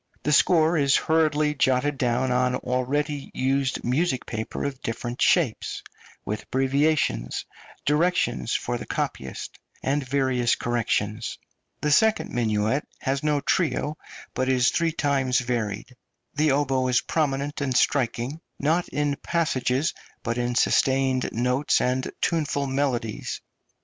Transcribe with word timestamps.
The 0.23 0.31
score 0.33 0.77
is 0.79 0.95
hurriedly 0.95 1.53
jotted 1.53 1.99
down 1.99 2.31
on 2.31 2.55
already 2.55 3.29
used 3.35 3.83
music 3.83 4.25
paper 4.25 4.63
of 4.63 4.81
different 4.81 5.21
shapes, 5.21 5.83
with 6.25 6.41
abbreviations, 6.41 7.45
directions 7.85 8.55
for 8.55 8.79
the 8.79 8.87
copyist, 8.87 9.59
and 9.83 10.03
various 10.03 10.55
corrections. 10.55 11.37
The 11.81 11.91
second 11.91 12.31
minuet 12.31 12.87
has 12.97 13.21
no 13.21 13.41
trio, 13.41 13.95
but 14.33 14.49
is 14.49 14.71
three 14.71 14.91
times 14.91 15.37
varied. 15.37 15.95
The 16.33 16.49
oboe 16.51 16.87
is 16.87 17.01
prominent 17.01 17.61
and 17.61 17.77
striking, 17.77 18.41
not 18.57 18.87
in 18.89 19.17
passages, 19.17 19.93
but 20.23 20.39
in 20.39 20.55
sustained 20.55 21.29
notes 21.31 21.79
and 21.79 22.11
tuneful 22.21 22.65
melodies. 22.65 23.39